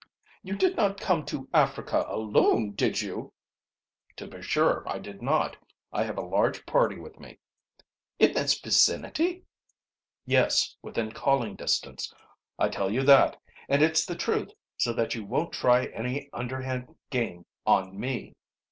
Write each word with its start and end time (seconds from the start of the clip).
"You 0.41 0.57
did 0.57 0.77
not 0.77 0.99
come 0.99 1.25
to 1.27 1.47
Africa 1.53 2.05
alone, 2.09 2.71
did 2.71 3.03
you?" 3.03 3.33
"To 4.15 4.25
be 4.25 4.41
sure 4.41 4.81
I 4.89 4.97
did 4.97 5.21
not. 5.21 5.57
I 5.93 6.05
have 6.05 6.17
a 6.17 6.21
large 6.23 6.65
party 6.65 6.97
with 6.97 7.19
me." 7.19 7.37
"In 8.17 8.33
this 8.33 8.59
vicinity?" 8.59 9.43
"Yes, 10.25 10.75
within 10.81 11.11
calling 11.11 11.55
distance. 11.55 12.11
I 12.57 12.69
tell 12.69 12.89
you 12.89 13.03
that 13.03 13.37
and 13.69 13.83
it's 13.83 14.03
the 14.03 14.15
truth 14.15 14.49
so 14.75 14.91
that 14.91 15.13
you 15.13 15.23
won't 15.23 15.53
try 15.53 15.85
any 15.89 16.31
underhand 16.33 16.95
game 17.11 17.45
on 17.67 17.99
me." 17.99 18.33